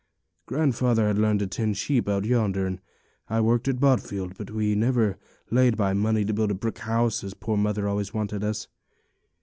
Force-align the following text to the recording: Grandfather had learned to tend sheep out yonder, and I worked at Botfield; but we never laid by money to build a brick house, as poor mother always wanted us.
Grandfather 0.47 1.05
had 1.05 1.19
learned 1.19 1.41
to 1.41 1.45
tend 1.45 1.77
sheep 1.77 2.09
out 2.09 2.25
yonder, 2.25 2.65
and 2.65 2.81
I 3.29 3.39
worked 3.39 3.67
at 3.67 3.79
Botfield; 3.79 4.35
but 4.35 4.49
we 4.49 4.73
never 4.73 5.19
laid 5.51 5.77
by 5.77 5.93
money 5.93 6.25
to 6.25 6.33
build 6.33 6.49
a 6.49 6.55
brick 6.55 6.79
house, 6.79 7.23
as 7.23 7.35
poor 7.35 7.55
mother 7.55 7.87
always 7.87 8.11
wanted 8.11 8.43
us. 8.43 8.67